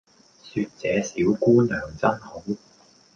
[0.43, 2.41] 說這小姑娘真好